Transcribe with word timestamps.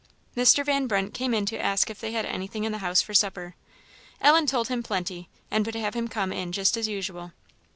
Mr. 0.35 0.65
Van 0.65 0.87
Brunt 0.87 1.13
came 1.13 1.31
in 1.31 1.45
to 1.45 1.59
ask 1.61 1.87
if 1.91 1.99
they 1.99 2.11
had 2.11 2.25
anything 2.25 2.63
in 2.63 2.71
the 2.71 2.79
house 2.79 3.03
for 3.03 3.13
supper. 3.13 3.53
Ellen 4.19 4.47
told 4.47 4.67
him 4.67 4.81
"plenty," 4.81 5.29
and 5.51 5.63
would 5.63 5.75
have 5.75 5.93
him 5.93 6.07
come 6.07 6.33
in 6.33 6.51
just 6.51 6.75
as 6.75 6.87
usual. 6.87 7.33